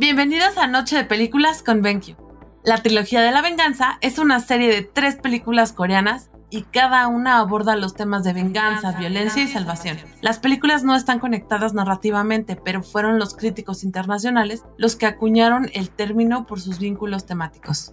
[0.00, 2.16] Bienvenidos a Noche de Películas con BenQ.
[2.64, 7.38] La trilogía de la venganza es una serie de tres películas coreanas y cada una
[7.38, 9.98] aborda los temas de venganza, violencia y salvación.
[10.22, 15.90] Las películas no están conectadas narrativamente, pero fueron los críticos internacionales los que acuñaron el
[15.90, 17.92] término por sus vínculos temáticos.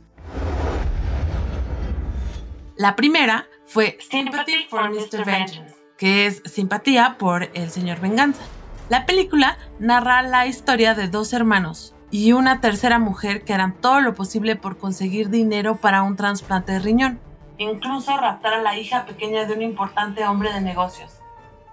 [2.77, 5.25] La primera fue Sympathy for Mr.
[5.25, 8.43] Vengeance, que es simpatía por el señor venganza.
[8.87, 14.01] La película narra la historia de dos hermanos, y una tercera mujer que harán todo
[14.01, 17.19] lo posible por conseguir dinero para un trasplante de riñón,
[17.57, 21.13] incluso raptar a la hija pequeña de un importante hombre de negocios.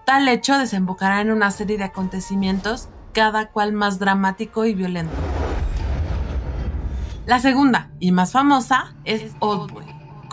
[0.04, 5.14] Tal hecho desembocará en una serie de acontecimientos, cada cual más dramático y violento.
[7.26, 9.83] La segunda, y más famosa, es Oldboy.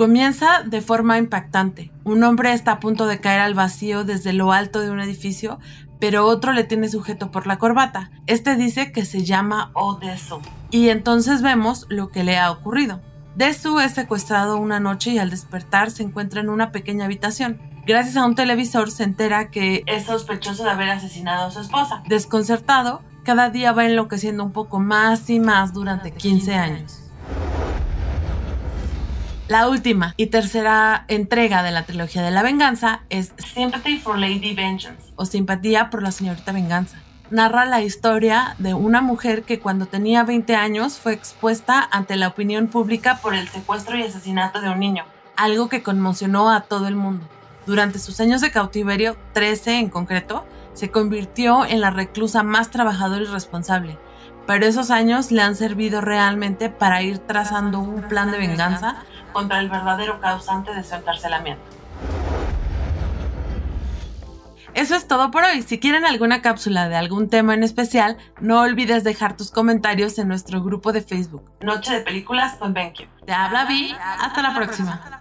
[0.02, 1.92] Comienza de forma impactante.
[2.06, 5.60] Un hombre está a punto de caer al vacío desde lo alto de un edificio,
[6.00, 8.10] pero otro le tiene sujeto por la corbata.
[8.26, 10.42] Este dice que se llama Odesu.
[10.72, 13.00] Y entonces vemos lo que le ha ocurrido.
[13.36, 17.62] Desu es secuestrado una noche y al despertar se encuentra en una pequeña habitación.
[17.86, 22.02] Gracias a un televisor se entera que es sospechoso de haber asesinado a su esposa.
[22.08, 27.01] Desconcertado, cada día va enloqueciendo un poco más y más durante 15 años.
[29.52, 34.56] La última y tercera entrega de la trilogía de la venganza es Sympathy for Lady
[34.56, 37.00] Vengeance o Simpatía por la señorita venganza.
[37.32, 42.30] Narra la historia de una mujer que cuando tenía 20 años fue expuesta ante la
[42.30, 45.04] opinión pública por el secuestro y asesinato de un niño,
[45.36, 47.28] algo que conmocionó a todo el mundo.
[47.66, 53.24] Durante sus años de cautiverio, 13 en concreto, se convirtió en la reclusa más trabajadora
[53.24, 53.98] y responsable,
[54.48, 59.60] pero esos años le han servido realmente para ir trazando un plan de venganza contra
[59.60, 61.64] el verdadero causante de su encarcelamiento.
[64.74, 65.64] Eso es todo por hoy.
[65.64, 70.30] Si quieren alguna cápsula de algún tema en especial, no olvides dejar tus comentarios en
[70.30, 71.44] nuestro grupo de Facebook.
[71.60, 73.08] Noche de Películas con BenQ.
[73.26, 73.94] Te habla Vi.
[74.00, 75.21] Hasta la próxima.